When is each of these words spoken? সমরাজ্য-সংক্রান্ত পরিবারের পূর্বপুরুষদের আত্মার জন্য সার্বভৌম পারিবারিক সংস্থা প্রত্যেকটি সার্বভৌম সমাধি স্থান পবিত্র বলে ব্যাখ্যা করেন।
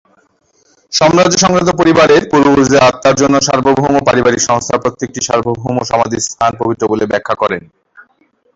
সমরাজ্য-সংক্রান্ত 0.93 1.71
পরিবারের 1.79 2.21
পূর্বপুরুষদের 2.31 2.85
আত্মার 2.89 3.19
জন্য 3.21 3.35
সার্বভৌম 3.47 3.95
পারিবারিক 4.07 4.41
সংস্থা 4.49 4.75
প্রত্যেকটি 4.77 5.19
সার্বভৌম 5.27 5.77
সমাধি 5.91 6.17
স্থান 6.27 6.51
পবিত্র 6.61 6.83
বলে 6.91 7.05
ব্যাখ্যা 7.11 7.35
করেন। 7.41 7.61